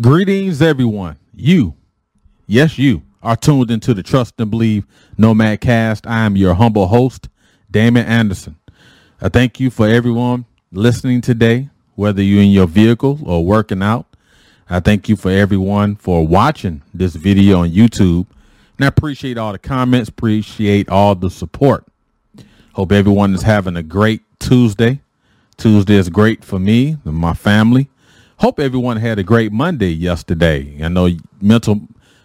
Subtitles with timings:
[0.00, 1.18] Greetings, everyone.
[1.34, 1.74] You,
[2.46, 4.86] yes, you are tuned into the Trust and Believe
[5.18, 6.06] Nomad Cast.
[6.06, 7.28] I am your humble host,
[7.70, 8.56] Damon Anderson.
[9.20, 14.06] I thank you for everyone listening today, whether you're in your vehicle or working out.
[14.68, 18.26] I thank you for everyone for watching this video on YouTube.
[18.78, 21.84] And I appreciate all the comments, appreciate all the support.
[22.72, 25.02] Hope everyone is having a great Tuesday.
[25.58, 27.90] Tuesday is great for me and my family.
[28.42, 30.76] Hope everyone had a great Monday yesterday.
[30.82, 31.08] I know
[31.40, 31.80] mental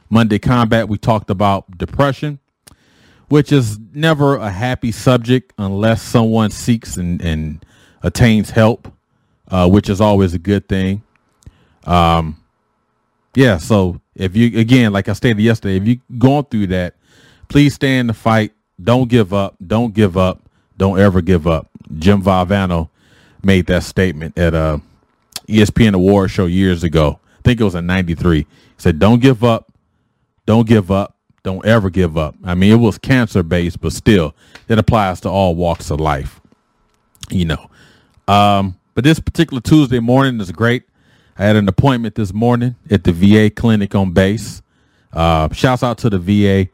[0.09, 2.39] Monday combat, we talked about depression,
[3.27, 7.63] which is never a happy subject unless someone seeks and, and
[8.01, 8.91] attains help,
[9.51, 11.03] uh, which is always a good thing.
[11.83, 12.43] Um,
[13.35, 16.95] yeah, so if you, again, like I stated yesterday, if you're going through that,
[17.47, 18.53] please stay in the fight.
[18.83, 19.55] Don't give up.
[19.63, 20.41] Don't give up.
[20.77, 21.69] Don't ever give up.
[21.99, 22.89] Jim Valvano
[23.43, 24.79] made that statement at uh
[25.48, 27.20] ESPN award show years ago.
[27.40, 28.40] I think it was in 93.
[28.40, 28.45] He
[28.78, 29.72] said, don't give up.
[30.45, 31.16] Don't give up.
[31.44, 32.36] Don't ever give up.
[32.44, 34.36] I mean, it was cancer based, but still,
[34.68, 36.42] it applies to all walks of life,
[37.30, 37.70] you know.
[38.28, 40.84] Um, but this particular Tuesday morning is great.
[41.38, 44.62] I had an appointment this morning at the VA clinic on base.
[45.14, 46.70] Uh, shouts out to the VA.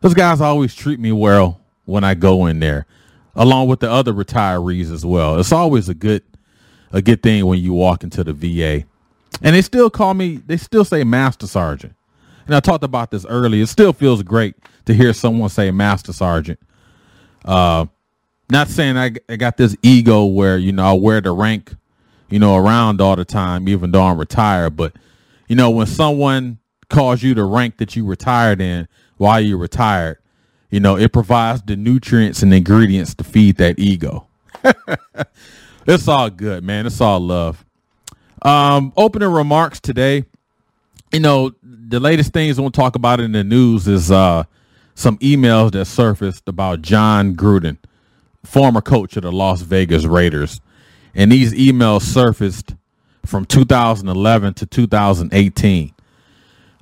[0.00, 2.86] Those guys always treat me well when I go in there,
[3.34, 5.38] along with the other retirees as well.
[5.38, 6.22] It's always a good
[6.96, 8.86] a good thing when you walk into the VA.
[9.42, 11.94] And they still call me, they still say Master Sergeant.
[12.46, 13.64] And I talked about this earlier.
[13.64, 14.54] It still feels great
[14.86, 16.58] to hear someone say Master Sergeant.
[17.44, 17.84] Uh,
[18.50, 21.74] not saying I, I got this ego where, you know, I wear the rank,
[22.30, 24.74] you know, around all the time, even though I'm retired.
[24.74, 24.94] But,
[25.48, 26.58] you know, when someone
[26.88, 30.16] calls you the rank that you retired in while you're retired,
[30.70, 34.28] you know, it provides the nutrients and ingredients to feed that ego.
[35.86, 36.86] It's all good, man.
[36.86, 37.64] It's all love.
[38.42, 40.24] Um, opening remarks today.
[41.12, 44.44] You know, the latest things to talk about in the news is uh,
[44.94, 47.78] some emails that surfaced about Jon Gruden,
[48.44, 50.60] former coach of the Las Vegas Raiders.
[51.14, 52.74] And these emails surfaced
[53.24, 55.94] from 2011 to 2018.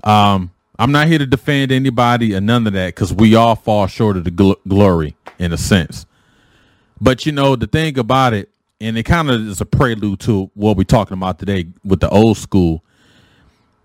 [0.03, 3.86] Um, I'm not here to defend anybody or none of that because we all fall
[3.86, 6.06] short of the gl- glory in a sense.
[7.00, 10.50] But you know, the thing about it, and it kind of is a prelude to
[10.54, 12.82] what we're talking about today with the old school.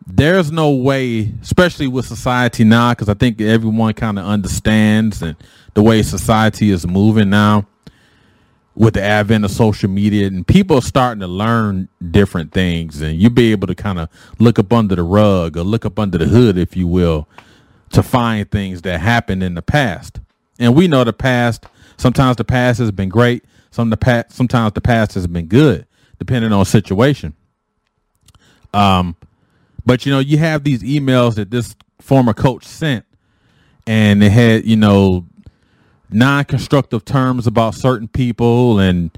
[0.05, 5.35] There's no way, especially with society now, because I think everyone kind of understands and
[5.75, 7.67] the way society is moving now
[8.73, 13.19] with the advent of social media and people are starting to learn different things and
[13.19, 16.17] you'll be able to kind of look up under the rug or look up under
[16.17, 17.27] the hood, if you will,
[17.91, 20.19] to find things that happened in the past.
[20.59, 21.65] And we know the past,
[21.97, 23.43] sometimes the past has been great.
[23.71, 25.85] Some the past, sometimes the past has been good,
[26.17, 27.33] depending on situation.
[28.73, 29.15] Um,
[29.85, 33.05] but you know, you have these emails that this former coach sent,
[33.87, 35.25] and it had you know
[36.09, 39.11] non-constructive terms about certain people, and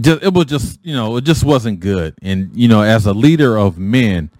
[0.00, 2.14] just it was just you know it just wasn't good.
[2.22, 4.30] And you know, as a leader of men,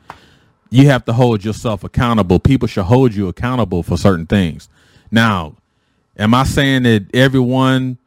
[0.71, 2.39] you have to hold yourself accountable.
[2.39, 4.69] People should hold you accountable for certain things.
[5.11, 5.57] Now,
[6.19, 7.99] am I saying that everyone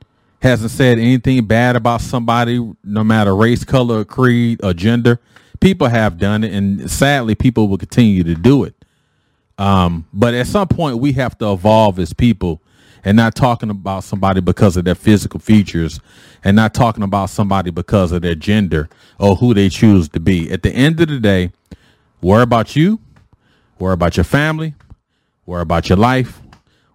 [0.42, 5.20] hasn't said anything bad about somebody, no matter race, color, creed, or gender.
[5.60, 8.76] People have done it, and sadly, people will continue to do it.
[9.58, 12.62] Um, but at some point, we have to evolve as people
[13.04, 16.00] and not talking about somebody because of their physical features
[16.44, 18.90] and not talking about somebody because of their gender
[19.20, 20.52] or who they choose to be.
[20.52, 21.52] At the end of the day,
[22.22, 23.00] worry about you,
[23.80, 24.76] worry about your family,
[25.46, 26.40] worry about your life,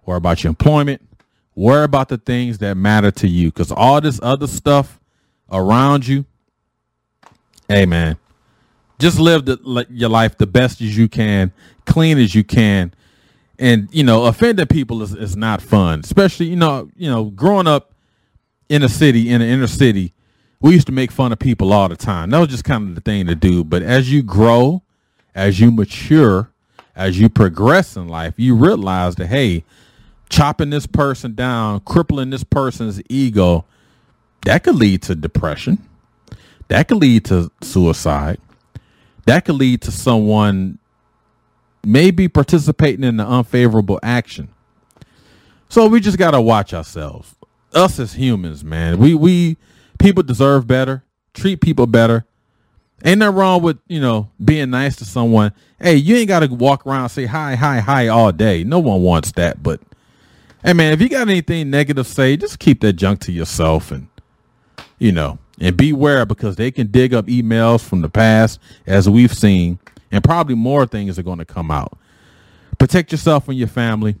[0.05, 1.01] worry about your employment,
[1.55, 4.99] Worry about the things that matter to you because all this other stuff
[5.51, 6.25] around you,
[7.67, 8.17] hey, man,
[8.99, 11.51] just live the, your life the best as you can,
[11.85, 12.93] clean as you can.
[13.59, 17.67] And, you know, offending people is, is not fun, especially, you know, you know, growing
[17.67, 17.93] up
[18.69, 20.13] in a city, in an inner city,
[20.59, 22.29] we used to make fun of people all the time.
[22.29, 23.63] That was just kind of the thing to do.
[23.63, 24.81] But as you grow,
[25.35, 26.49] as you mature,
[26.95, 29.63] as you progress in life, you realize that hey,
[30.29, 33.65] chopping this person down, crippling this person's ego,
[34.45, 35.87] that could lead to depression.
[36.67, 38.39] That could lead to suicide.
[39.25, 40.79] That could lead to someone
[41.85, 44.49] maybe participating in an unfavorable action.
[45.69, 47.35] So we just gotta watch ourselves.
[47.73, 48.99] Us as humans, man.
[48.99, 49.57] We we
[49.97, 51.03] people deserve better.
[51.33, 52.25] Treat people better.
[53.03, 55.51] Ain't nothing wrong with, you know, being nice to someone.
[55.79, 58.63] Hey, you ain't gotta walk around say hi, hi, hi all day.
[58.63, 59.61] No one wants that.
[59.61, 59.81] But
[60.63, 63.91] hey man, if you got anything negative to say, just keep that junk to yourself
[63.91, 64.07] and
[64.99, 69.33] you know, and beware because they can dig up emails from the past as we've
[69.33, 69.79] seen
[70.11, 71.97] and probably more things are going to come out.
[72.79, 74.15] Protect yourself and your family.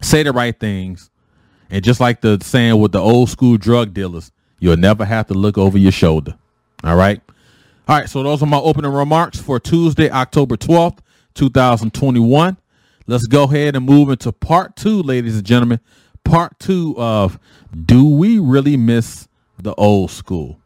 [0.00, 1.10] Say the right things.
[1.70, 5.34] And just like the saying with the old school drug dealers, you'll never have to
[5.34, 6.34] look over your shoulder.
[6.82, 7.20] All right.
[7.88, 8.08] All right.
[8.08, 10.98] So those are my opening remarks for Tuesday, October 12th,
[11.34, 12.56] 2021.
[13.06, 15.78] Let's go ahead and move into part two, ladies and gentlemen.
[16.24, 17.38] Part two of
[17.84, 19.28] Do We Really Miss
[19.60, 20.58] the Old School?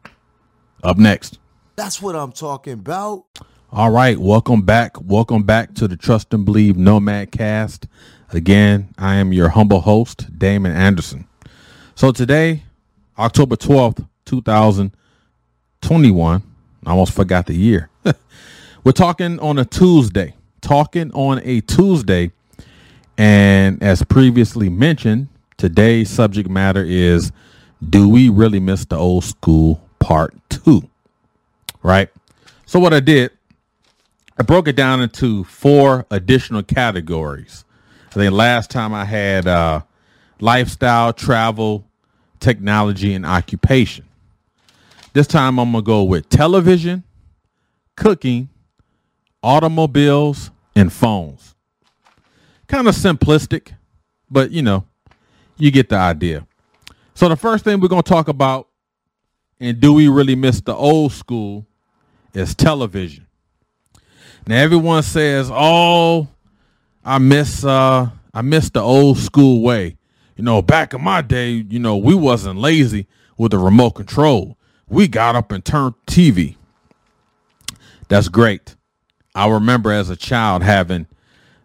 [0.81, 1.37] Up next.
[1.75, 3.25] That's what I'm talking about.
[3.73, 4.95] All right, welcome back.
[5.01, 7.87] Welcome back to the Trust and Believe Nomad Cast.
[8.31, 11.27] Again, I am your humble host, Damon Anderson.
[11.95, 12.63] So today,
[13.17, 16.43] October 12th, 2021,
[16.85, 17.89] I almost forgot the year.
[18.85, 22.31] We're talking on a Tuesday, talking on a Tuesday.
[23.17, 25.27] And as previously mentioned,
[25.57, 27.31] today's subject matter is
[27.87, 30.89] Do we really miss the old school part two?
[31.83, 32.09] Right?
[32.65, 33.31] So, what I did,
[34.37, 37.65] I broke it down into four additional categories.
[38.09, 39.81] I think last time I had uh,
[40.39, 41.85] lifestyle, travel,
[42.39, 44.05] technology, and occupation.
[45.13, 47.03] This time I'm going to go with television,
[47.95, 48.49] cooking,
[49.43, 51.55] automobiles, and phones.
[52.67, 53.73] Kind of simplistic,
[54.29, 54.85] but you know,
[55.57, 56.45] you get the idea.
[57.13, 58.67] So the first thing we're going to talk about,
[59.59, 61.65] and do we really miss the old school,
[62.33, 63.27] is television.
[64.47, 66.27] Now everyone says, "Oh,
[67.03, 69.97] I miss uh I miss the old school way."
[70.37, 73.07] You know, back in my day, you know, we wasn't lazy
[73.37, 74.57] with the remote control.
[74.87, 76.55] We got up and turned TV.
[78.07, 78.75] That's great.
[79.35, 81.07] I remember as a child having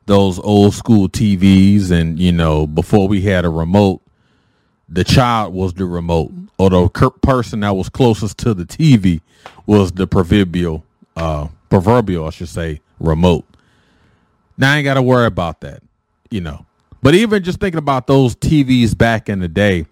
[0.06, 4.02] those old school TVs and, you know, before we had a remote,
[4.88, 6.88] the child was the remote or the
[7.22, 9.20] person that was closest to the TV
[9.66, 10.84] was the proverbial
[11.16, 13.44] uh proverbial, I should say, remote.
[14.56, 15.82] Now I ain't got to worry about that,
[16.30, 16.66] you know.
[17.02, 19.86] But even just thinking about those TVs back in the day,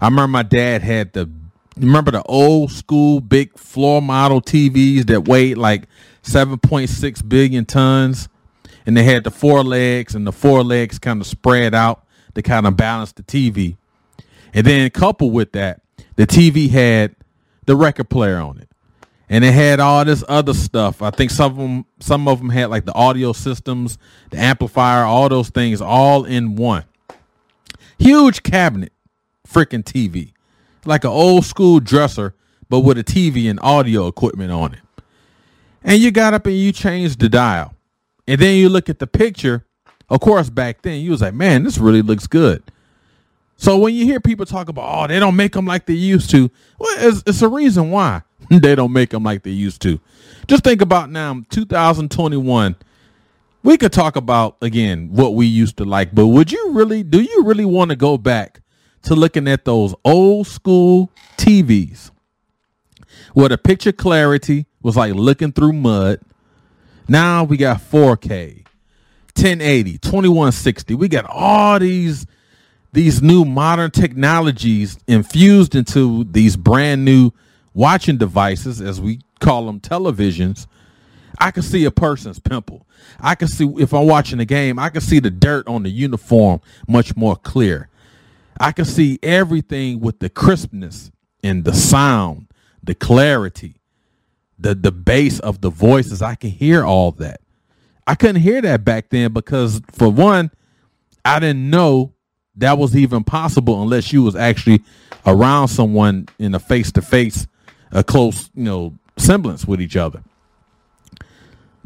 [0.00, 1.30] I remember my dad had the
[1.76, 5.84] remember the old school big floor model TVs that weighed like
[6.22, 8.28] 7.6 billion tons
[8.86, 12.04] and they had the four legs and the four legs kind of spread out
[12.34, 13.76] to kind of balance the TV.
[14.54, 15.82] And then coupled with that,
[16.16, 17.14] the TV had
[17.66, 18.68] the record player on it
[19.32, 21.00] and it had all this other stuff.
[21.00, 23.96] I think some of them, some of them had like the audio systems,
[24.30, 26.84] the amplifier, all those things, all in one.
[27.98, 28.92] Huge cabinet,
[29.48, 30.32] freaking TV,
[30.84, 32.34] like an old school dresser,
[32.68, 34.80] but with a TV and audio equipment on it.
[35.84, 37.74] And you got up and you changed the dial,
[38.26, 39.64] and then you look at the picture.
[40.08, 42.62] Of course, back then you was like, man, this really looks good.
[43.56, 46.30] So when you hear people talk about, oh, they don't make them like they used
[46.30, 50.00] to, well, it's, it's a reason why they don't make them like they used to.
[50.48, 52.76] Just think about now, 2021.
[53.62, 57.04] We could talk about again what we used to like, but would you really?
[57.04, 58.60] Do you really want to go back
[59.02, 62.10] to looking at those old school TVs
[63.34, 66.20] where the picture clarity was like looking through mud?
[67.08, 68.64] Now we got 4K,
[69.34, 70.94] 1080, 2160.
[70.94, 72.26] We got all these
[72.92, 77.32] these new modern technologies infused into these brand new
[77.74, 80.66] watching devices, as we call them televisions,
[81.38, 82.86] I can see a person's pimple.
[83.20, 85.90] I can see if I'm watching a game, I can see the dirt on the
[85.90, 87.88] uniform much more clear.
[88.60, 91.10] I can see everything with the crispness
[91.42, 92.48] and the sound,
[92.82, 93.76] the clarity,
[94.62, 96.22] the the bass of the voices.
[96.22, 97.40] I can hear all that.
[98.06, 100.50] I couldn't hear that back then because for one,
[101.24, 102.14] I didn't know
[102.56, 104.82] that was even possible unless you was actually
[105.26, 107.46] around someone in a face to face
[107.92, 110.22] a close, you know, semblance with each other.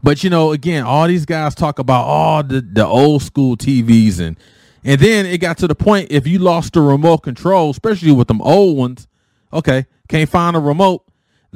[0.02, 4.21] But you know, again, all these guys talk about all the, the old school TVs
[4.21, 4.37] and
[4.85, 8.28] and then it got to the point if you lost the remote control, especially with
[8.28, 9.09] them old ones,
[9.52, 11.02] okay, can't find a remote.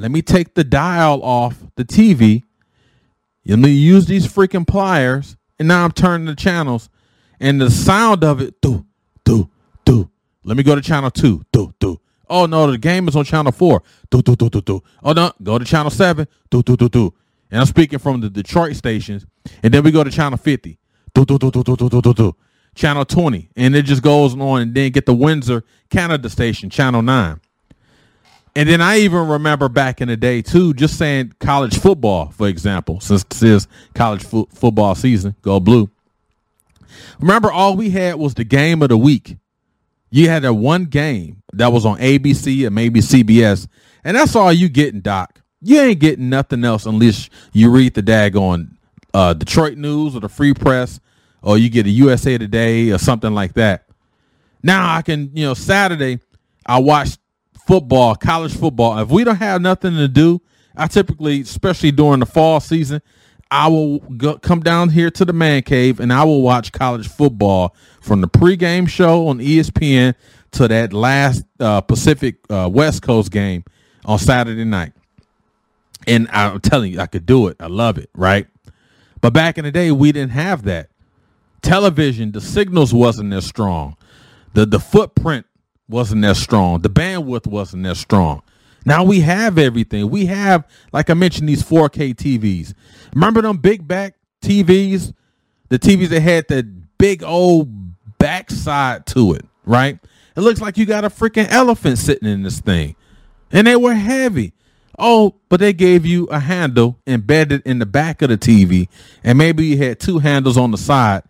[0.01, 2.41] Let me take the dial off the TV.
[3.43, 5.37] You need to use these freaking pliers.
[5.59, 6.89] And now I'm turning the channels.
[7.39, 8.83] And the sound of it, do,
[9.23, 9.51] do,
[9.85, 10.09] do.
[10.43, 11.45] Let me go to channel two.
[11.51, 11.99] Do, do.
[12.27, 13.83] Oh no, the game is on channel four.
[14.09, 14.81] Do, do, do, do, do.
[15.03, 16.27] Oh no, go to channel seven.
[16.49, 17.13] Do, do, do, do.
[17.51, 19.27] And I'm speaking from the Detroit stations.
[19.61, 20.79] And then we go to channel 50.
[21.13, 22.35] Do, do, do, do, do, do, do, do.
[22.73, 23.49] Channel 20.
[23.55, 27.39] And it just goes on and then get the Windsor, Canada station, channel nine.
[28.55, 32.47] And then I even remember back in the day too, just saying college football, for
[32.47, 35.89] example, since this is college fo- football season, go blue.
[37.19, 39.37] Remember, all we had was the game of the week.
[40.09, 43.67] You had that one game that was on ABC and maybe CBS,
[44.03, 45.41] and that's all you getting, Doc.
[45.61, 48.71] You ain't getting nothing else unless you read the daggone
[49.13, 50.99] uh, Detroit News or the Free Press,
[51.41, 53.85] or you get a USA Today or something like that.
[54.63, 56.19] Now I can, you know, Saturday
[56.65, 57.17] I watch
[57.71, 58.99] football, college football.
[58.99, 60.41] If we don't have nothing to do,
[60.75, 63.01] I typically, especially during the fall season,
[63.49, 67.07] I will go, come down here to the man cave and I will watch college
[67.07, 70.15] football from the pregame show on ESPN
[70.51, 73.63] to that last uh, Pacific uh, West Coast game
[74.03, 74.91] on Saturday night.
[76.05, 77.55] And I'm telling you, I could do it.
[77.61, 78.47] I love it, right?
[79.21, 80.89] But back in the day, we didn't have that.
[81.61, 83.95] Television, the signals wasn't as strong.
[84.55, 85.45] The the footprint
[85.91, 86.81] wasn't as strong.
[86.81, 88.41] The bandwidth wasn't as strong.
[88.85, 90.09] Now we have everything.
[90.09, 92.73] We have, like I mentioned, these 4K TVs.
[93.13, 95.13] Remember them big back TVs?
[95.69, 97.69] The TVs that had that big old
[98.17, 99.99] backside to it, right?
[100.35, 102.95] It looks like you got a freaking elephant sitting in this thing.
[103.51, 104.53] And they were heavy.
[104.97, 108.87] Oh, but they gave you a handle embedded in the back of the TV,
[109.23, 111.23] and maybe you had two handles on the side.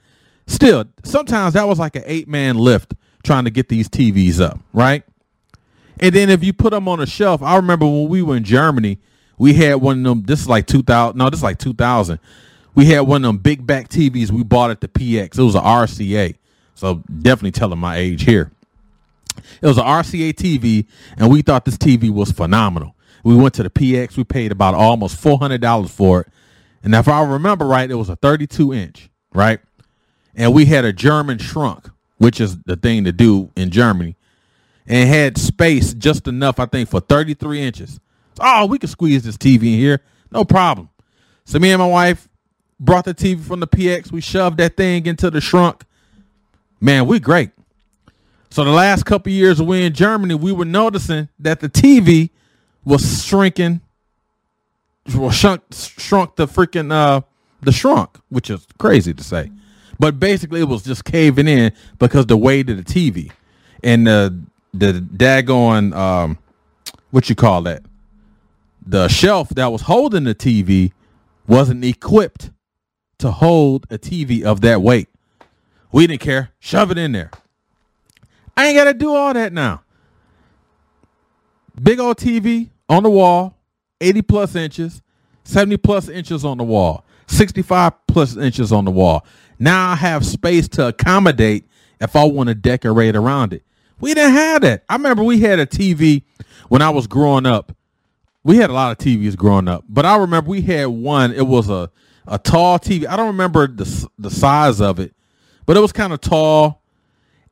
[0.47, 4.59] Still, sometimes that was like an eight man lift trying to get these TVs up,
[4.73, 5.03] right?
[5.99, 8.43] And then if you put them on a shelf, I remember when we were in
[8.43, 8.97] Germany,
[9.37, 10.23] we had one of them.
[10.23, 11.17] This is like 2000.
[11.17, 12.19] No, this is like 2000.
[12.73, 15.37] We had one of them big back TVs we bought at the PX.
[15.37, 16.35] It was an RCA.
[16.75, 18.51] So definitely telling my age here.
[19.61, 20.87] It was an RCA TV,
[21.17, 22.95] and we thought this TV was phenomenal.
[23.23, 24.17] We went to the PX.
[24.17, 26.27] We paid about almost $400 for it.
[26.83, 29.59] And if I remember right, it was a 32 inch, right?
[30.35, 31.89] And we had a German shrunk,
[32.21, 34.15] which is the thing to do in Germany,
[34.85, 37.99] and had space just enough, I think, for 33 inches.
[38.39, 40.01] Oh, we could squeeze this TV in here,
[40.31, 40.89] no problem.
[41.45, 42.29] So me and my wife
[42.79, 44.11] brought the TV from the PX.
[44.11, 45.83] We shoved that thing into the shrunk.
[46.79, 47.49] Man, we great.
[48.51, 52.29] So the last couple years we in Germany, we were noticing that the TV
[52.85, 53.81] was shrinking,
[55.15, 57.21] well, shrunk, shrunk the freaking uh
[57.63, 59.49] the shrunk, which is crazy to say,
[60.01, 63.31] but basically it was just caving in because the weight of the TV
[63.83, 64.35] and the
[64.73, 66.39] the daggone um
[67.11, 67.83] what you call that
[68.85, 70.91] the shelf that was holding the TV
[71.47, 72.49] wasn't equipped
[73.19, 75.07] to hold a TV of that weight.
[75.91, 76.49] We didn't care.
[76.59, 77.29] Shove it in there.
[78.57, 79.83] I ain't got to do all that now.
[81.81, 83.55] Big old TV on the wall,
[84.01, 85.03] 80 plus inches,
[85.43, 89.23] 70 plus inches on the wall, 65 plus inches on the wall.
[89.61, 93.61] Now I have space to accommodate if I want to decorate around it.
[93.99, 94.83] We didn't have that.
[94.89, 96.23] I remember we had a TV
[96.69, 97.71] when I was growing up.
[98.43, 101.31] We had a lot of TVs growing up, but I remember we had one.
[101.31, 101.91] It was a,
[102.25, 103.05] a tall TV.
[103.07, 105.13] I don't remember the, the size of it,
[105.67, 106.81] but it was kind of tall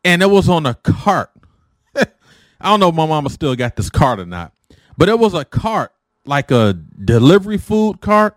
[0.04, 1.30] and it was on a cart.
[1.96, 2.08] I
[2.64, 4.52] don't know if my mama still got this cart or not,
[4.98, 5.94] but it was a cart,
[6.26, 8.36] like a delivery food cart.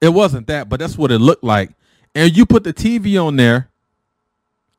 [0.00, 1.70] It wasn't that, but that's what it looked like.
[2.14, 3.68] And you put the TV on there,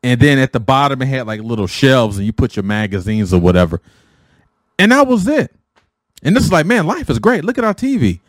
[0.04, 3.34] and then at the bottom it had like little shelves, and you put your magazines
[3.34, 3.82] or whatever.
[4.80, 5.54] And that was it.
[6.24, 7.44] And this is like, man, life is great.
[7.44, 8.20] Look at our TV.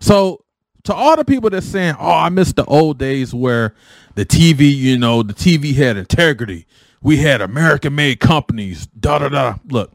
[0.00, 0.44] So
[0.84, 3.74] to all the people that's saying, "Oh, I miss the old days where
[4.14, 6.66] the TV, you know, the TV had integrity.
[7.02, 9.54] We had American made companies." Da da da.
[9.68, 9.92] Look,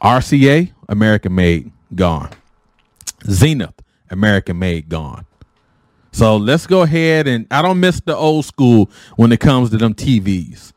[0.00, 2.30] RCA, American made, gone.
[3.28, 3.80] Zenith,
[4.10, 5.26] American made, gone.
[6.12, 9.78] So let's go ahead and I don't miss the old school when it comes to
[9.78, 10.72] them TVs.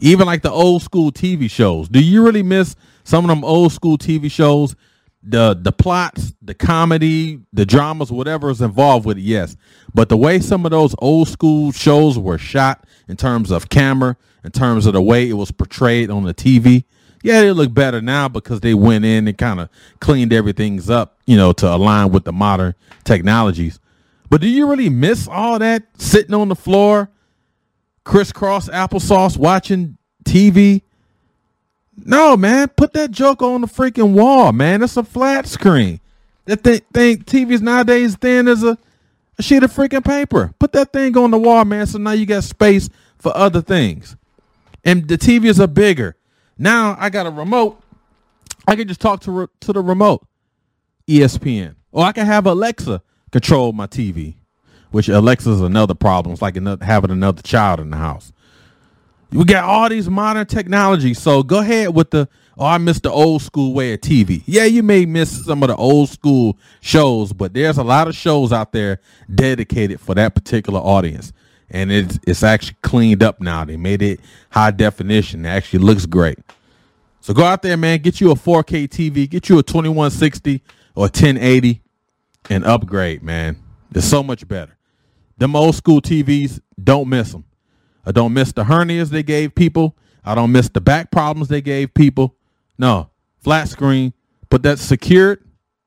[0.00, 1.88] Even like the old school TV shows.
[1.88, 4.74] Do you really miss some of them old school TV shows?
[5.22, 9.54] The the plots, the comedy, the dramas, whatever is involved with it, yes.
[9.92, 14.16] But the way some of those old school shows were shot in terms of camera,
[14.44, 16.84] in terms of the way it was portrayed on the TV,
[17.22, 19.68] yeah, they look better now because they went in and kind of
[20.00, 23.78] cleaned everything's up, you know, to align with the modern technologies.
[24.30, 27.10] But do you really miss all that sitting on the floor,
[28.04, 30.82] crisscross applesauce, watching TV?
[32.04, 34.82] No, man, put that joke on the freaking wall, man.
[34.82, 36.00] It's a flat screen.
[36.46, 38.78] That thing, thing TVs nowadays thin as a
[39.38, 40.54] A sheet of freaking paper.
[40.58, 41.86] Put that thing on the wall, man.
[41.86, 44.16] So now you got space for other things.
[44.84, 46.16] And the TVs are bigger.
[46.58, 47.82] Now I got a remote.
[48.66, 50.26] I can just talk to re- to the remote.
[51.08, 51.74] ESPN.
[51.92, 54.34] Or I can have Alexa control my TV,
[54.90, 56.32] which Alexa's another problem.
[56.32, 58.32] It's like another, having another child in the house.
[59.32, 61.14] We got all these modern technology.
[61.14, 64.42] So go ahead with the, oh, I miss the old school way of TV.
[64.46, 68.16] Yeah, you may miss some of the old school shows, but there's a lot of
[68.16, 69.00] shows out there
[69.32, 71.32] dedicated for that particular audience.
[71.70, 73.64] And it's, it's actually cleaned up now.
[73.64, 74.18] They made it
[74.50, 75.46] high definition.
[75.46, 76.40] It actually looks great.
[77.20, 78.00] So go out there, man.
[78.00, 79.30] Get you a 4K TV.
[79.30, 80.62] Get you a 2160
[80.96, 81.80] or 1080
[82.48, 83.56] and upgrade, man.
[83.94, 84.76] It's so much better.
[85.38, 87.44] Them old school TVs, don't miss them.
[88.04, 89.96] I don't miss the hernias they gave people.
[90.24, 92.36] I don't miss the back problems they gave people.
[92.78, 94.12] No, flat screen.
[94.48, 95.42] Put that secured.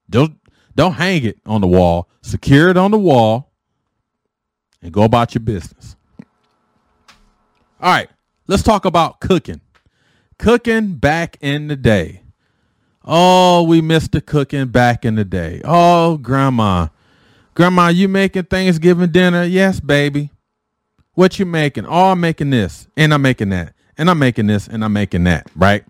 [0.10, 0.38] Don't
[0.76, 2.10] don't hang it on the wall.
[2.22, 3.52] Secure it on the wall,
[4.82, 5.96] and go about your business.
[7.80, 8.10] All right,
[8.48, 9.62] let's talk about cooking.
[10.40, 12.23] Cooking back in the day.
[13.06, 15.62] Oh, we missed the cooking back in the day.
[15.66, 16.88] Oh, grandma.
[17.54, 19.44] Grandma, you making Thanksgiving dinner?
[19.44, 20.32] Yes, baby.
[21.14, 21.86] What you making?
[21.86, 25.26] Oh, I'm making this, and I'm making that, and I'm making this, and I'm making
[25.26, 25.84] that, right?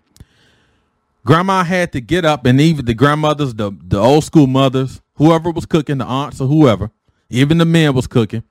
[1.24, 5.50] Grandma had to get up, and even the grandmothers, the, the old school mothers, whoever
[5.50, 6.90] was cooking, the aunts or whoever,
[7.30, 8.42] even the men was cooking.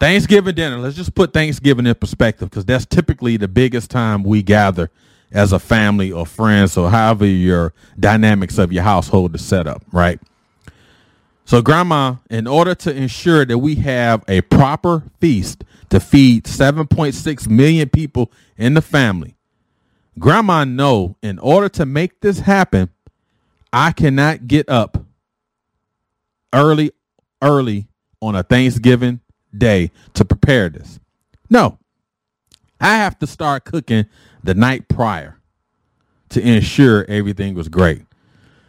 [0.00, 4.42] Thanksgiving dinner, let's just put Thanksgiving in perspective because that's typically the biggest time we
[4.42, 4.90] gather
[5.32, 9.82] as a family or friends or however your dynamics of your household is set up,
[9.92, 10.20] right?
[11.44, 17.48] So, Grandma, in order to ensure that we have a proper feast to feed 7.6
[17.48, 19.36] million people in the family,
[20.18, 22.88] Grandma know in order to make this happen,
[23.72, 25.04] I cannot get up
[26.52, 26.92] early,
[27.42, 27.88] early
[28.22, 29.20] on a Thanksgiving
[29.56, 30.98] day to prepare this.
[31.50, 31.78] No,
[32.80, 34.06] I have to start cooking
[34.44, 35.40] the night prior
[36.28, 38.02] to ensure everything was great.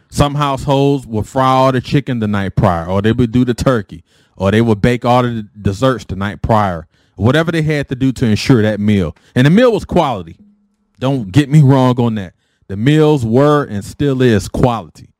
[0.08, 3.52] Some households will fry all the chicken the night prior, or they would do the
[3.52, 4.02] turkey,
[4.36, 6.86] or they would bake all the desserts the night prior.
[7.16, 9.14] Whatever they had to do to ensure that meal.
[9.34, 10.38] And the meal was quality.
[10.98, 12.34] Don't get me wrong on that.
[12.68, 15.10] The meals were and still is quality.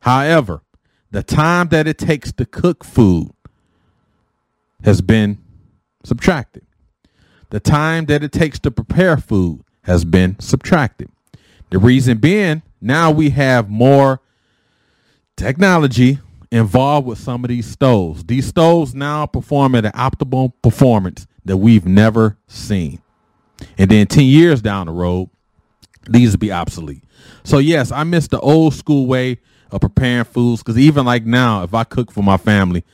[0.00, 0.62] However,
[1.10, 3.30] the time that it takes to cook food
[4.84, 5.38] has been
[6.04, 6.66] subtracted.
[7.50, 11.10] The time that it takes to prepare food has been subtracted.
[11.70, 14.20] The reason being, now we have more
[15.36, 16.18] technology
[16.50, 18.24] involved with some of these stoves.
[18.24, 23.00] These stoves now perform at an optimal performance that we've never seen.
[23.76, 25.30] And then 10 years down the road,
[26.08, 27.02] these will be obsolete.
[27.44, 29.38] So, yes, I miss the old school way
[29.70, 32.84] of preparing foods because even like now, if I cook for my family,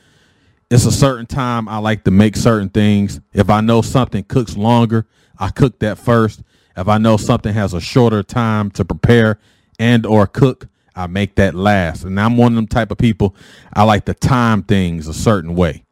[0.69, 3.19] it's a certain time I like to make certain things.
[3.33, 5.05] If I know something cooks longer,
[5.37, 6.41] I cook that first.
[6.77, 9.39] If I know something has a shorter time to prepare
[9.79, 12.03] and or cook, I make that last.
[12.03, 13.35] And I'm one of them type of people.
[13.73, 15.83] I like to time things a certain way.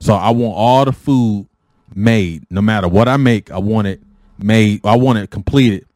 [0.00, 1.48] So I want all the food
[1.94, 3.50] made, no matter what I make.
[3.50, 4.02] I want it
[4.38, 4.84] made.
[4.84, 5.86] I want it completed.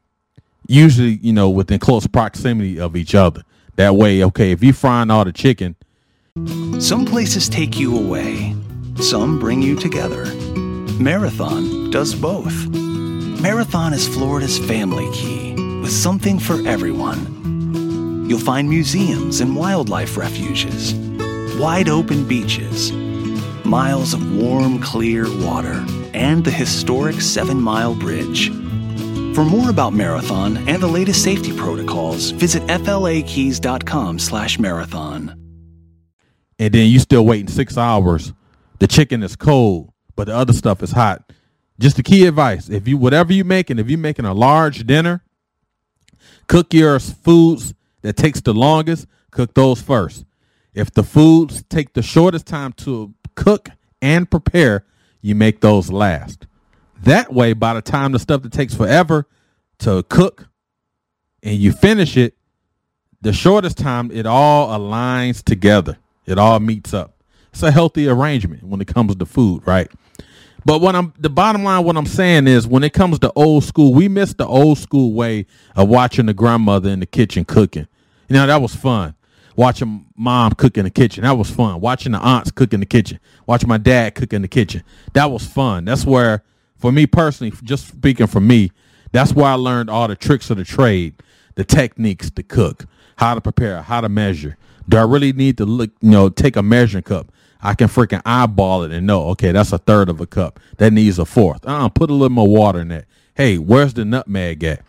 [0.69, 3.43] Usually, you know, within close proximity of each other.
[3.77, 5.77] That way, okay, if you're frying all the chicken,
[6.79, 8.55] some places take you away.
[9.01, 10.25] Some bring you together.
[10.99, 12.86] Marathon does both.
[13.41, 18.27] Marathon is Florida's family key with something for everyone.
[18.29, 20.95] You'll find museums and wildlife refuges,
[21.59, 22.93] wide open beaches,
[23.65, 28.49] miles of warm, clear water, and the historic Seven Mile Bridge.
[29.35, 35.39] For more about Marathon and the latest safety protocols, visit fla-keys.com slash marathon.
[36.59, 38.33] And then you still waiting six hours.
[38.79, 41.31] The chicken is cold, but the other stuff is hot.
[41.79, 45.23] Just the key advice: if you whatever you're making, if you're making a large dinner,
[46.47, 49.07] cook your foods that takes the longest.
[49.31, 50.25] Cook those first.
[50.73, 53.69] If the foods take the shortest time to cook
[54.01, 54.85] and prepare,
[55.21, 56.47] you make those last.
[57.03, 59.27] That way, by the time the stuff that takes forever
[59.81, 60.49] to cook
[61.43, 62.35] and you finish it,
[63.21, 65.99] the shortest time it all aligns together.
[66.25, 67.23] It all meets up.
[67.53, 69.91] It's a healthy arrangement when it comes to food, right?
[70.67, 73.63] But what I'm the bottom line, what I'm saying is when it comes to old
[73.63, 77.87] school, we miss the old school way of watching the grandmother in the kitchen cooking.
[78.29, 79.15] You know, that was fun.
[79.55, 81.23] Watching mom cook in the kitchen.
[81.23, 81.81] That was fun.
[81.81, 83.21] Watching the aunts cook in the kitchen.
[83.47, 84.83] Watching my dad cook in the kitchen.
[85.13, 85.85] That was fun.
[85.85, 86.43] That's where,
[86.79, 88.73] for me personally, just speaking for me,
[89.13, 91.15] that's where I learned all the tricks of the trade,
[91.55, 94.57] the techniques to cook, how to prepare, how to measure.
[94.89, 97.31] Do I really need to look, you know, take a measuring cup?
[97.67, 100.61] I can freaking eyeball it and know, okay, that's a third of a cup.
[100.77, 101.67] That needs a fourth.
[101.67, 103.07] Uh, put a little more water in that.
[103.35, 104.83] Hey, where's the nutmeg at?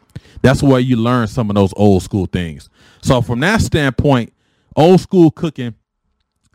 [0.44, 2.70] That's where you learn some of those old school things.
[3.02, 4.32] So from that standpoint,
[4.76, 5.74] old school cooking,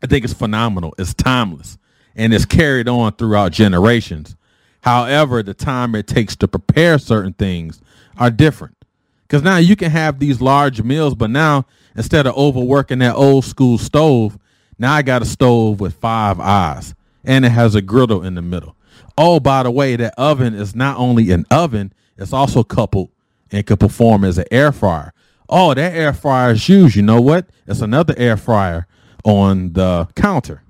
[0.01, 0.95] I think it's phenomenal.
[0.97, 1.77] It's timeless
[2.15, 4.37] and it's carried on throughout generations.
[4.83, 7.81] However, the time it takes to prepare certain things
[8.17, 8.77] are different.
[9.23, 13.45] Because now you can have these large meals, but now instead of overworking that old
[13.45, 14.39] school stove,
[14.83, 18.43] now I got a stove with five eyes and it has a griddle in the
[18.43, 18.77] middle.
[19.17, 23.11] Oh, by the way, that oven is not only an oven, it's also coupled
[23.51, 25.13] and can perform as an air fryer.
[25.49, 26.97] Oh, that air fryer is used.
[26.97, 27.47] You know what?
[27.67, 28.87] It's another air fryer
[29.25, 30.63] on the counter.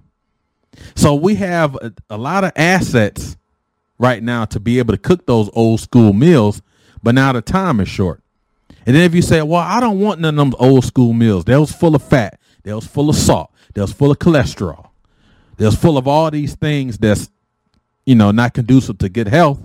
[0.95, 3.37] So we have a, a lot of assets
[3.99, 6.61] right now to be able to cook those old school meals,
[7.03, 8.23] but now the time is short.
[8.85, 11.45] And then if you say, well, I don't want none of them old school meals.
[11.45, 12.41] They was full of fat.
[12.65, 13.52] They was full of salt.
[13.75, 14.91] Was full of cholesterol.
[15.57, 17.31] that's full of all these things that's,
[18.05, 19.65] you know, not conducive to good health.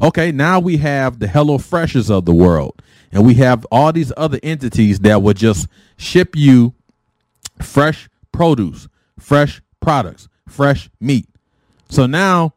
[0.00, 2.80] Okay, now we have the Hello Freshes of the world.
[3.12, 5.66] And we have all these other entities that would just
[5.96, 6.74] ship you
[7.60, 8.88] fresh produce,
[9.18, 11.28] fresh products, fresh meat.
[11.88, 12.54] So now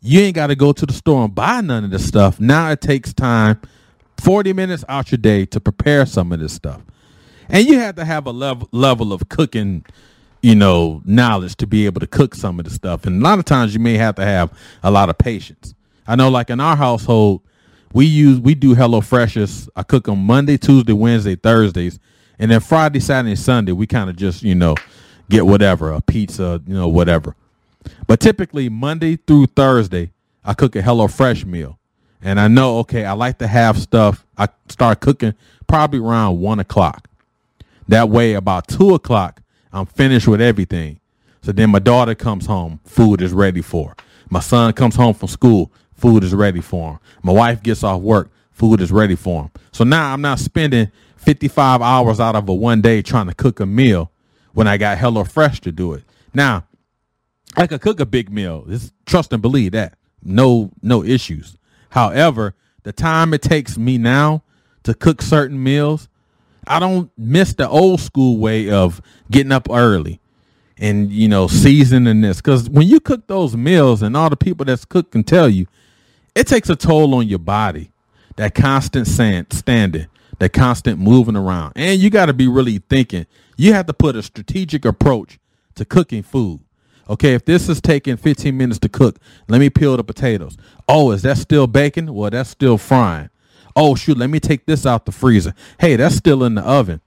[0.00, 2.40] you ain't got to go to the store and buy none of this stuff.
[2.40, 3.60] Now it takes time,
[4.18, 6.80] 40 minutes out your day to prepare some of this stuff.
[7.48, 9.84] And you have to have a level level of cooking,
[10.42, 13.06] you know, knowledge to be able to cook some of the stuff.
[13.06, 15.74] And a lot of times you may have to have a lot of patience.
[16.06, 17.42] I know like in our household,
[17.92, 19.68] we use we do Hello Freshes.
[19.76, 21.98] I cook them Monday, Tuesday, Wednesday, Thursdays,
[22.38, 24.76] and then Friday, Saturday, Sunday we kind of just you know
[25.28, 27.34] get whatever a pizza, you know whatever.
[28.06, 30.10] But typically Monday through Thursday,
[30.44, 31.78] I cook a Hello Fresh meal,
[32.22, 34.24] and I know okay I like to have stuff.
[34.38, 35.34] I start cooking
[35.66, 37.08] probably around one o'clock.
[37.88, 41.00] That way, about two o'clock, I'm finished with everything.
[41.42, 43.90] So then my daughter comes home, food is ready for.
[43.90, 43.96] Her.
[44.28, 46.98] My son comes home from school, food is ready for him.
[47.22, 49.50] My wife gets off work, food is ready for him.
[49.72, 53.60] So now I'm not spending 55 hours out of a one day trying to cook
[53.60, 54.10] a meal
[54.52, 56.04] when I got Hello Fresh to do it.
[56.34, 56.64] Now,
[57.56, 58.64] I could cook a big meal.
[58.68, 59.96] Just trust and believe that.
[60.22, 61.56] No, no issues.
[61.90, 64.42] However, the time it takes me now
[64.84, 66.08] to cook certain meals,
[66.70, 70.20] I don't miss the old school way of getting up early
[70.78, 74.64] and you know seasoning this because when you cook those meals and all the people
[74.64, 75.66] that's cook can tell you
[76.34, 77.92] it takes a toll on your body.
[78.36, 80.06] That constant sand, standing,
[80.38, 81.72] that constant moving around.
[81.76, 83.26] And you got to be really thinking.
[83.56, 85.38] You have to put a strategic approach
[85.74, 86.60] to cooking food.
[87.08, 90.56] Okay, if this is taking 15 minutes to cook, let me peel the potatoes.
[90.88, 92.14] Oh, is that still bacon?
[92.14, 93.30] Well, that's still frying.
[93.76, 95.54] Oh, shoot, let me take this out the freezer.
[95.78, 97.00] Hey, that's still in the oven.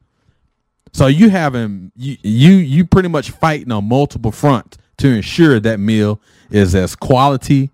[0.92, 5.80] So you having you you you pretty much fighting on multiple fronts to ensure that
[5.80, 6.22] meal
[6.52, 7.72] is as quality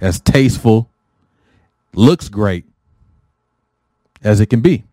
[0.00, 0.90] as tasteful,
[1.92, 2.64] looks great
[4.22, 4.84] as it can be.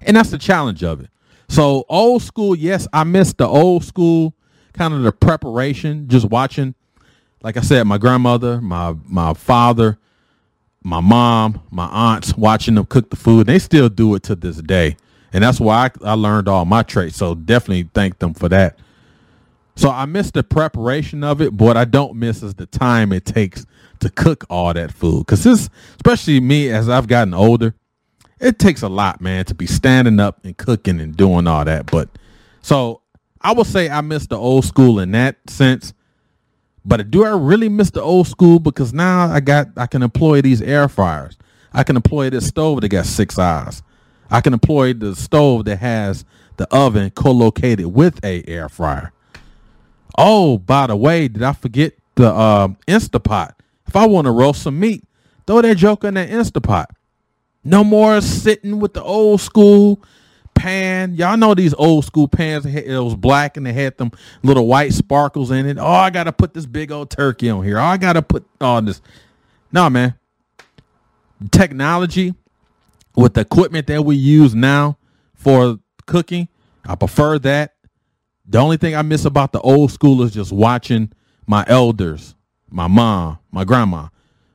[0.00, 1.10] And that's the challenge of it.
[1.48, 4.34] So old school, yes, I miss the old school
[4.72, 6.74] kind of the preparation, just watching,
[7.42, 9.98] like I said, my grandmother, my my father,
[10.82, 13.46] my mom, my aunts, watching them cook the food.
[13.46, 14.96] They still do it to this day.
[15.32, 17.16] And that's why I, I learned all my traits.
[17.16, 18.78] So definitely thank them for that.
[19.76, 23.12] So I miss the preparation of it, but what I don't miss is the time
[23.12, 23.64] it takes
[24.00, 25.26] to cook all that food.
[25.26, 27.74] Cause this, especially me as I've gotten older,
[28.38, 31.86] it takes a lot, man, to be standing up and cooking and doing all that.
[31.86, 32.10] But
[32.60, 33.00] so
[33.40, 35.94] I would say I miss the old school in that sense.
[36.84, 38.58] But do I really miss the old school?
[38.58, 41.36] Because now I got I can employ these air fryers.
[41.72, 43.82] I can employ this stove that got six eyes.
[44.30, 46.24] I can employ the stove that has
[46.56, 49.12] the oven co-located with a air fryer.
[50.18, 53.54] Oh, by the way, did I forget the um, Instapot?
[53.86, 55.04] If I want to roast some meat,
[55.46, 56.86] throw that joke in that Instapot.
[57.64, 60.02] No more sitting with the old school
[60.62, 61.14] pan.
[61.16, 62.64] Y'all know these old school pans.
[62.64, 65.78] It was black and they had them little white sparkles in it.
[65.78, 67.78] Oh, I got to put this big old turkey on here.
[67.78, 69.00] Oh, I got to put all this.
[69.72, 70.14] No, man.
[71.50, 72.34] Technology
[73.16, 74.98] with the equipment that we use now
[75.34, 76.48] for cooking,
[76.84, 77.74] I prefer that.
[78.46, 81.12] The only thing I miss about the old school is just watching
[81.46, 82.34] my elders
[82.72, 84.08] my mom, my grandma,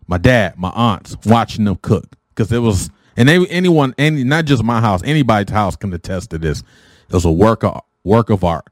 [0.08, 4.46] my dad, my aunts watching them cook because it was and they anyone any not
[4.46, 6.64] just my house anybody's house can attest to this.
[7.10, 8.66] It was a work of work of art.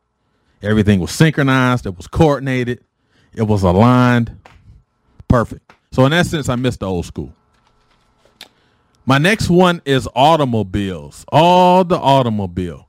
[0.61, 1.85] Everything was synchronized.
[1.85, 2.83] It was coordinated.
[3.33, 4.37] It was aligned.
[5.27, 5.73] Perfect.
[5.91, 7.33] So in that sense, I missed the old school.
[9.05, 11.25] My next one is automobiles.
[11.31, 12.87] All the automobile.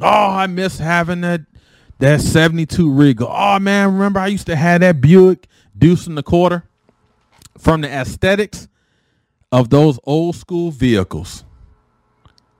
[0.00, 1.42] Oh, I miss having that
[1.98, 3.28] that 72 Regal.
[3.30, 6.64] Oh man, remember I used to have that Buick Deuce in the quarter
[7.58, 8.66] from the aesthetics
[9.52, 11.44] of those old school vehicles.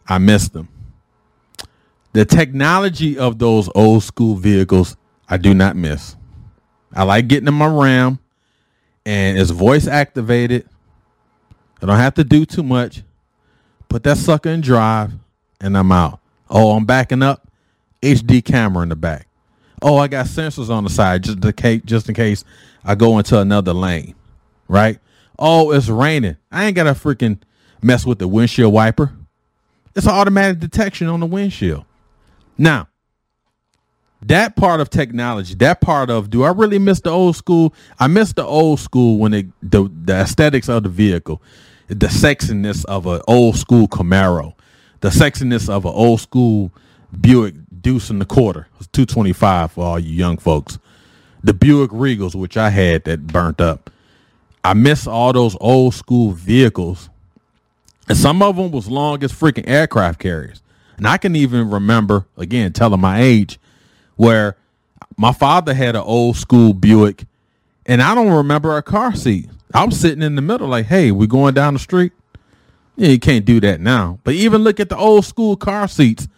[0.07, 0.69] I miss them.
[2.13, 6.15] The technology of those old school vehicles, I do not miss.
[6.95, 8.19] I like getting in my RAM
[9.07, 10.69] and it's voice activated.
[11.81, 13.03] I don't have to do too much.
[13.89, 15.13] Put that sucker in drive
[15.61, 16.21] and I'm out.
[16.51, 17.49] Oh, I'm backing up.
[18.03, 19.27] HD camera in the back.
[19.81, 22.45] Oh, I got sensors on the side just in case,
[22.85, 24.15] I go into another lane.
[24.69, 24.99] Right?
[25.39, 26.37] Oh, it's raining.
[26.51, 27.41] I ain't got to freaking
[27.83, 29.13] mess with the windshield wiper.
[29.95, 31.85] It's an automatic detection on the windshield.
[32.57, 32.89] Now,
[34.23, 37.75] that part of technology, that part of do I really miss the old school?
[37.99, 41.43] I miss the old school when it the, the aesthetics of the vehicle,
[41.89, 44.55] the sexiness of an old school Camaro,
[45.01, 46.71] the sexiness of an old school
[47.21, 48.69] Buick Deuce in the quarter.
[48.79, 50.79] It's 225 for all you young folks.
[51.43, 53.91] The Buick Regals, which I had that burnt up.
[54.65, 57.09] I miss all those old school vehicles.
[58.09, 60.63] And some of them was long as freaking aircraft carriers.
[60.97, 63.59] And I can even remember, again, telling my age,
[64.17, 64.57] where
[65.17, 67.25] my father had an old school Buick
[67.87, 69.49] and I don't remember a car seat.
[69.75, 72.13] I'm sitting in the middle like, hey, we going down the street?
[72.97, 74.19] Yeah, you can't do that now.
[74.23, 76.29] But even look at the old school car seats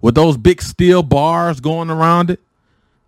[0.00, 2.40] with those big steel bars going around it.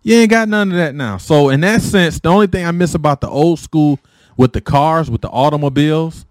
[0.03, 1.17] You ain't got none of that now.
[1.17, 3.99] So in that sense, the only thing I miss about the old school
[4.41, 6.25] with the cars, with the automobiles,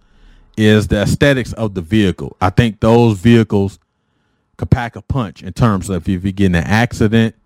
[0.56, 2.36] is the aesthetics of the vehicle.
[2.40, 3.78] I think those vehicles
[4.56, 7.36] could pack a punch in terms of if you get in an accident,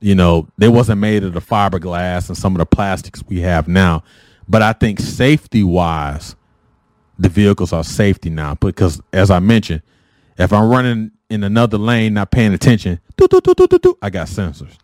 [0.00, 3.68] you know, they wasn't made of the fiberglass and some of the plastics we have
[3.68, 4.02] now.
[4.48, 6.34] But I think safety wise,
[7.16, 9.82] the vehicles are safety now because as I mentioned,
[10.36, 14.81] if I'm running in another lane, not paying attention, I got sensors.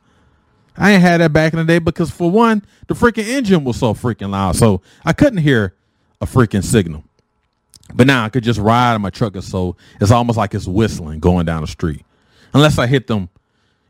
[0.78, 3.76] I ain't had that back in the day because for one, the freaking engine was
[3.76, 4.56] so freaking loud.
[4.56, 5.74] So I couldn't hear
[6.20, 7.04] a freaking signal.
[7.94, 10.66] But now I could just ride in my truck and so it's almost like it's
[10.66, 12.04] whistling going down the street.
[12.54, 13.28] Unless I hit them,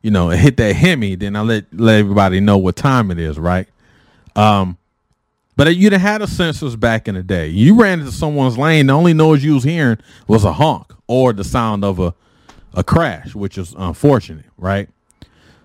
[0.02, 3.38] you know, hit that Hemi, then I let let everybody know what time it is,
[3.38, 3.68] right?
[4.34, 4.78] Um,
[5.56, 7.48] but you didn't had the sensors back in the day.
[7.48, 9.98] You ran into someone's lane, the only noise you was hearing
[10.28, 12.14] was a honk or the sound of a
[12.74, 14.88] a crash, which is unfortunate, right?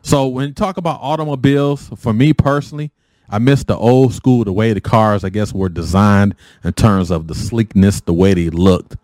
[0.04, 2.92] So when you talk about automobiles, for me personally,
[3.30, 7.10] I miss the old school, the way the cars, I guess, were designed in terms
[7.10, 8.98] of the sleekness, the way they looked.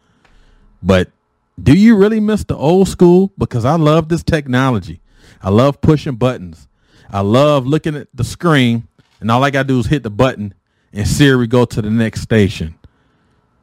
[0.83, 1.09] But
[1.61, 3.31] do you really miss the old school?
[3.37, 4.99] Because I love this technology.
[5.41, 6.67] I love pushing buttons.
[7.09, 8.87] I love looking at the screen
[9.21, 10.53] and all I got to do is hit the button
[10.91, 12.75] and Siri go to the next station.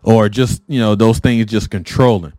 [0.02, 2.32] Or just, you know, those things just controlling.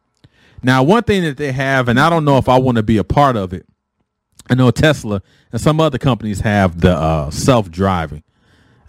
[0.63, 2.97] Now, one thing that they have, and I don't know if I want to be
[2.97, 3.65] a part of it.
[4.49, 8.23] I know Tesla and some other companies have the uh, self-driving.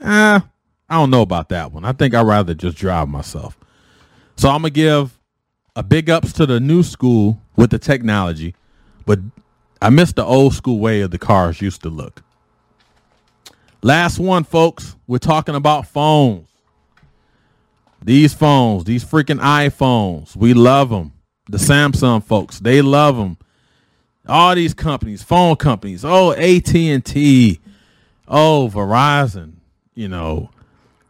[0.01, 0.41] Uh,
[0.89, 1.85] I don't know about that one.
[1.85, 3.59] I think I'd rather just drive myself.
[4.37, 5.19] So I'm gonna give
[5.75, 8.55] a big ups to the new school with the technology,
[9.05, 9.19] but
[9.83, 12.23] I miss the old school way of the cars used to look.
[13.83, 14.97] Last one, folks.
[15.07, 16.49] We're talking about phones.
[18.03, 21.13] These phones, these freaking iPhones, we love them
[21.49, 22.61] the Samsung folks.
[22.61, 23.39] They love them.
[24.29, 26.05] All these companies, phone companies.
[26.05, 27.61] Oh, AT and T.
[28.27, 29.55] Oh, Verizon.
[29.95, 30.51] You know,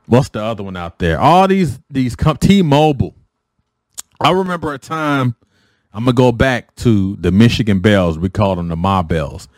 [0.06, 1.20] what's the other one out there?
[1.20, 3.14] All these these T-Mobile.
[4.20, 5.34] I remember a time.
[5.92, 8.18] I'm gonna go back to the Michigan bells.
[8.18, 9.48] We called them the Ma bells,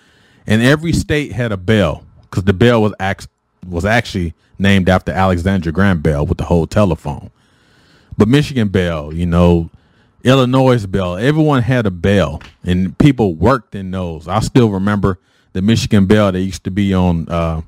[0.46, 3.28] and every state had a bell because the bell was act-
[3.66, 7.30] was actually named after Alexander Graham Bell with the whole telephone.
[8.16, 9.70] But Michigan Bell, you know,
[10.24, 11.16] Illinois bell.
[11.16, 14.28] Everyone had a bell, and people worked in those.
[14.28, 15.18] I still remember
[15.52, 17.28] the Michigan bell that used to be on.
[17.28, 17.62] Uh,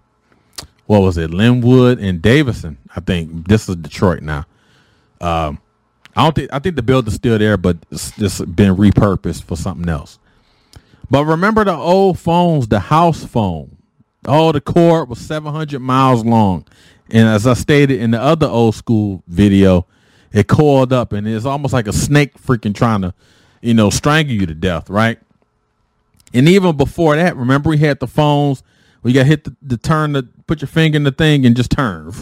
[0.86, 2.76] what was it, Linwood and Davison?
[2.94, 4.44] I think this is Detroit now.
[5.20, 5.60] Um,
[6.14, 9.56] I don't think I think the building's still there, but it's just been repurposed for
[9.56, 10.18] something else.
[11.10, 13.76] But remember the old phones, the house phone.
[14.26, 16.66] Oh, the cord was 700 miles long,
[17.10, 19.86] and as I stated in the other old school video,
[20.32, 23.14] it coiled up and it's almost like a snake freaking trying to,
[23.60, 25.18] you know, strangle you to death, right?
[26.34, 28.62] And even before that, remember we had the phones
[29.04, 31.70] you got hit the, the turn the put your finger in the thing and just
[31.70, 32.12] turn.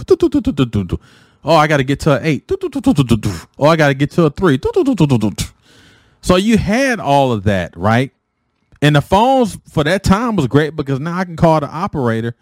[1.43, 2.51] Oh, I got to get to an eight.
[2.51, 4.59] Oh, I got to get to a three.
[6.23, 8.13] So you had all of that, right?
[8.83, 12.35] And the phones for that time was great because now I can call the operator.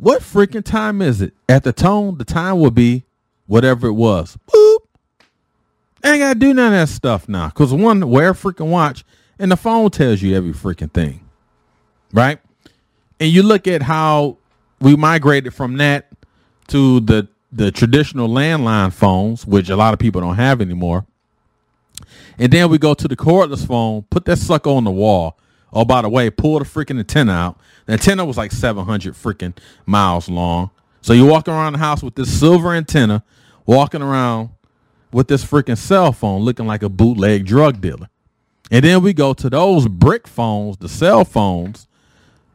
[0.00, 1.32] What freaking time is it?
[1.48, 3.04] At the tone, the time will be
[3.46, 4.36] whatever it was.
[4.52, 4.63] Boop.
[6.14, 7.50] Ain't gotta do none of that stuff now.
[7.50, 9.04] Cause one, wear a freaking watch
[9.38, 11.20] and the phone tells you every freaking thing.
[12.12, 12.38] Right?
[13.20, 14.38] and you look at how
[14.80, 16.10] we migrated from that
[16.68, 21.06] to the the traditional landline phones, which a lot of people don't have anymore.
[22.36, 25.38] And then we go to the cordless phone, put that sucker on the wall.
[25.72, 27.60] Oh, by the way, pull the freaking antenna out.
[27.86, 30.70] The antenna was like 700 freaking miles long.
[31.00, 33.22] So you're walking around the house with this silver antenna,
[33.66, 34.50] walking around
[35.14, 38.08] with this freaking cell phone looking like a bootleg drug dealer.
[38.70, 41.86] And then we go to those brick phones, the cell phones,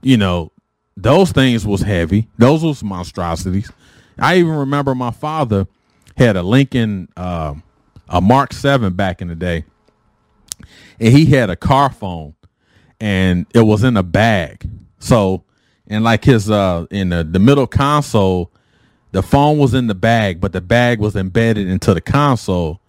[0.02, 0.52] you know,
[0.98, 2.28] those things was heavy.
[2.38, 3.72] Those was monstrosities.
[4.18, 5.68] I even remember my father
[6.18, 7.56] had a Lincoln, uh,
[8.10, 9.64] a Mark Seven back in the day,
[11.00, 12.36] and he had a car phone,
[13.00, 14.70] and it was in a bag.
[15.00, 15.46] So,
[15.88, 18.52] and like his uh, in the, the middle console,
[19.12, 22.82] the phone was in the bag, but the bag was embedded into the console,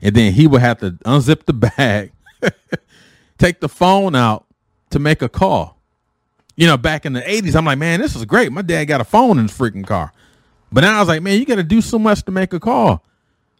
[0.00, 2.12] and then he would have to unzip the bag,
[3.38, 4.46] take the phone out
[4.90, 5.78] to make a call.
[6.56, 8.50] You know, back in the 80s, I'm like, man, this is great.
[8.50, 10.12] My dad got a phone in his freaking car.
[10.72, 12.60] But now I was like, man, you got to do so much to make a
[12.60, 13.04] call.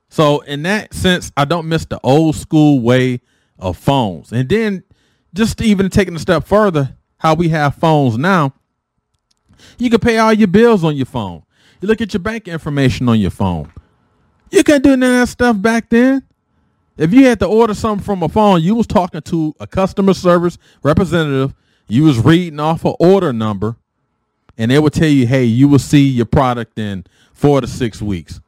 [0.08, 3.20] So in that sense, I don't miss the old school way
[3.58, 4.32] of phones.
[4.32, 4.82] And then
[5.34, 8.54] just even taking a step further, how we have phones now,
[9.78, 11.42] you can pay all your bills on your phone.
[11.80, 13.70] You look at your bank information on your phone.
[14.50, 16.22] You couldn't do none of that stuff back then.
[16.96, 20.14] If you had to order something from a phone, you was talking to a customer
[20.14, 21.54] service representative.
[21.86, 23.76] You was reading off an order number
[24.58, 28.02] and they will tell you, hey, you will see your product in four to six
[28.02, 28.40] weeks.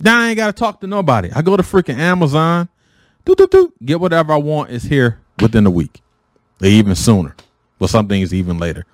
[0.00, 1.30] Now I ain't got to talk to nobody.
[1.34, 2.68] I go to freaking Amazon,
[3.24, 6.00] doo, doo, doo, get whatever I want is here within a week,
[6.62, 7.36] or even sooner.
[7.78, 8.86] Well, some things even later.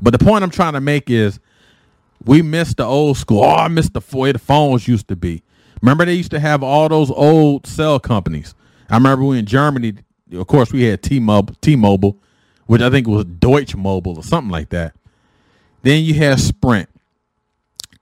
[0.00, 1.40] But the point I'm trying to make is
[2.24, 3.44] we missed the old school.
[3.44, 5.42] Oh, I missed the way the phones used to be.
[5.80, 8.54] Remember they used to have all those old cell companies.
[8.88, 9.94] I remember we in Germany,
[10.32, 12.18] of course, we had T-Mobile, T-Mobile,
[12.66, 14.94] which I think was Deutsche Mobile or something like that.
[15.82, 16.88] Then you have Sprint,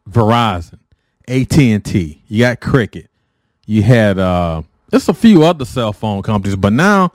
[0.09, 0.79] Verizon,
[1.27, 2.23] AT&T.
[2.27, 3.09] You got Cricket.
[3.67, 7.13] You had uh there's a few other cell phone companies, but now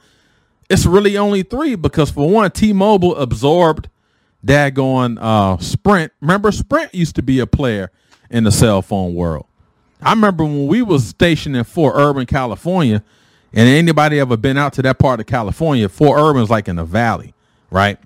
[0.69, 3.89] it's really only three because for one, T-Mobile absorbed
[4.45, 6.11] daggone uh Sprint.
[6.21, 7.91] Remember Sprint used to be a player
[8.29, 9.45] in the cell phone world.
[10.01, 13.03] I remember when we was stationed in Fort Irwin, California,
[13.53, 16.83] and anybody ever been out to that part of California, Fort Irwin's like in the
[16.85, 17.33] valley,
[17.71, 17.97] right?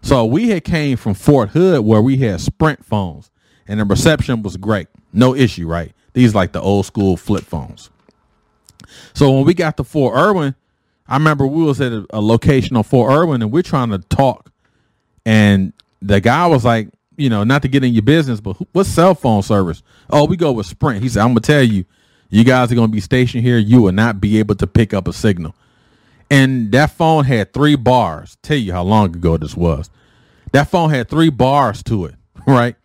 [0.00, 3.30] So we had came from Fort Hood where we had Sprint phones
[3.66, 4.88] and the reception was great.
[5.12, 5.92] No issue, right?
[6.14, 7.90] These like the old school flip phones.
[9.12, 10.54] So when we got to Fort Irwin,
[11.06, 13.98] I remember we was at a, a location on Fort Irwin and we're trying to
[13.98, 14.50] talk.
[15.28, 16.88] And the guy was like,
[17.18, 19.82] you know, not to get in your business, but what cell phone service?
[20.08, 21.02] Oh, we go with Sprint.
[21.02, 21.84] He said, I'm gonna tell you,
[22.30, 23.58] you guys are gonna be stationed here.
[23.58, 25.54] You will not be able to pick up a signal.
[26.30, 28.38] And that phone had three bars.
[28.40, 29.90] Tell you how long ago this was.
[30.52, 32.14] That phone had three bars to it,
[32.46, 32.76] right?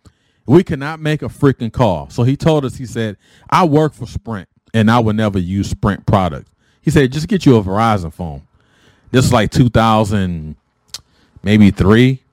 [0.44, 2.10] We could not make a freaking call.
[2.10, 3.16] So he told us, he said,
[3.48, 6.50] I work for Sprint and I would never use Sprint products.
[6.82, 8.42] He said, just get you a Verizon phone.
[9.12, 10.56] This is like 2000,
[11.42, 12.23] maybe three,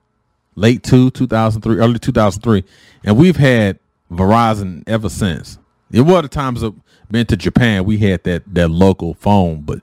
[0.56, 2.64] late two, 2003, early 2003.
[3.04, 3.80] And we've had
[4.12, 5.58] Verizon ever since.
[5.92, 6.74] It was the times I've
[7.10, 9.82] been to Japan, we had that, that local phone, but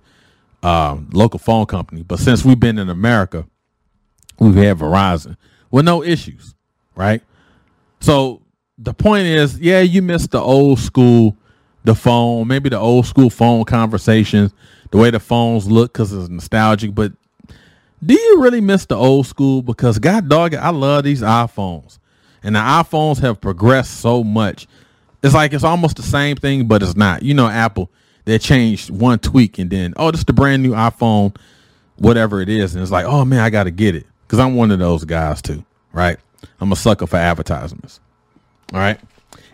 [0.63, 2.03] um, local phone company.
[2.03, 3.47] But since we've been in America,
[4.39, 5.37] we've had Verizon
[5.71, 6.55] with no issues,
[6.95, 7.23] right?
[8.01, 8.43] So
[8.79, 11.37] the point is, yeah, you missed the old school,
[11.85, 14.53] the phone, maybe the old school phone conversations,
[14.91, 16.95] the way the phones look because it's nostalgic.
[16.95, 17.13] But
[18.05, 19.63] do you really miss the old school?
[19.63, 21.99] Because God dog, it, I love these iPhones,
[22.43, 24.67] and the iPhones have progressed so much.
[25.23, 27.23] It's like it's almost the same thing, but it's not.
[27.23, 27.91] You know, Apple
[28.29, 31.35] they changed one tweak and then oh, this is the brand new iPhone,
[31.97, 34.55] whatever it is, and it's like oh man, I got to get it because I'm
[34.55, 36.19] one of those guys too, right?
[36.61, 38.01] I'm a sucker for advertisements.
[38.75, 39.01] All right.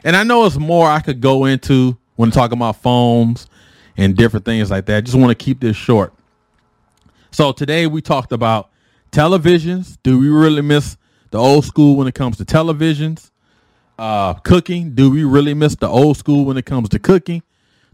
[0.02, 3.46] And I know it's more I could go into when talking about phones
[3.96, 5.04] and different things like that.
[5.04, 6.12] Just want to keep this short.
[7.35, 8.70] So today we talked about
[9.11, 9.98] televisions.
[10.04, 10.96] Do we really miss
[11.33, 13.33] the old school when it comes to televisions?
[13.98, 14.94] Uh, cooking.
[14.94, 17.42] Do we really miss the old school when it comes to cooking?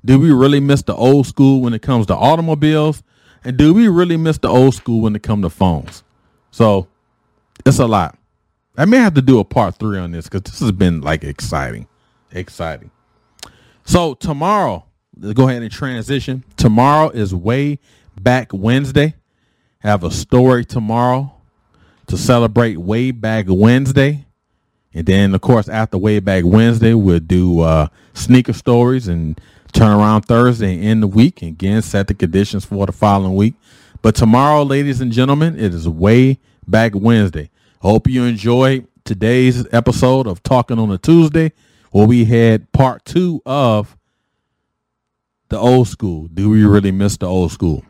[0.04, 3.02] Do we really miss the old school when it comes to automobiles?
[3.42, 6.04] And do we really miss the old school when it comes to phones?
[6.50, 6.88] So
[7.64, 8.18] it's a lot.
[8.76, 11.24] I may have to do a part three on this because this has been like
[11.24, 11.88] exciting,
[12.30, 12.90] exciting.
[13.84, 14.84] So tomorrow,
[15.16, 16.44] let's go ahead and transition.
[16.58, 17.78] Tomorrow is way
[18.20, 19.14] back Wednesday.
[19.80, 21.32] Have a story tomorrow
[22.06, 24.26] to celebrate way back Wednesday.
[24.92, 29.40] And then, of course, after way back Wednesday, we'll do uh, sneaker stories and
[29.72, 31.40] turn around Thursday and end the week.
[31.40, 33.54] And again, set the conditions for the following week.
[34.02, 37.50] But tomorrow, ladies and gentlemen, it is way back Wednesday.
[37.80, 41.52] Hope you enjoyed today's episode of Talking on a Tuesday,
[41.90, 43.96] where we had part two of
[45.48, 46.28] the old school.
[46.28, 47.84] Do we really miss the old school?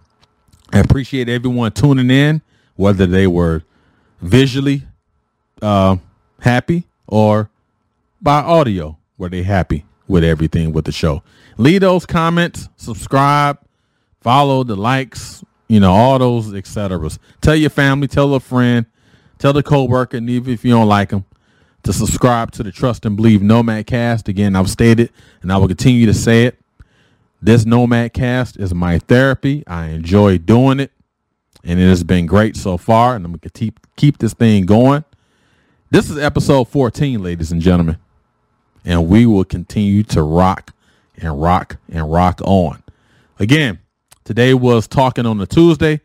[0.72, 2.42] I appreciate everyone tuning in,
[2.76, 3.62] whether they were
[4.20, 4.82] visually
[5.60, 5.96] uh,
[6.40, 7.50] happy or
[8.20, 11.22] by audio were they happy with everything with the show.
[11.56, 13.58] Leave those comments, subscribe,
[14.20, 17.10] follow the likes, you know, all those etc.
[17.40, 18.86] Tell your family, tell a friend,
[19.38, 21.24] tell the coworker, and even if you don't like them,
[21.82, 24.28] to subscribe to the Trust and Believe Nomad Cast.
[24.28, 25.10] Again, I've stated
[25.42, 26.59] and I will continue to say it.
[27.42, 29.64] This Nomad Cast is my therapy.
[29.66, 30.92] I enjoy doing it,
[31.64, 33.16] and it has been great so far.
[33.16, 35.04] And I'm gonna keep keep this thing going.
[35.90, 37.96] This is episode 14, ladies and gentlemen,
[38.84, 40.74] and we will continue to rock
[41.16, 42.82] and rock and rock on.
[43.38, 43.78] Again,
[44.24, 46.02] today was talking on a Tuesday,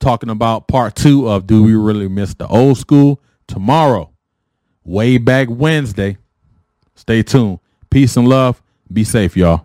[0.00, 3.20] talking about part two of Do We Really Miss the Old School?
[3.46, 4.10] Tomorrow,
[4.84, 6.16] way back Wednesday.
[6.96, 7.60] Stay tuned.
[7.88, 8.60] Peace and love.
[8.92, 9.64] Be safe, y'all.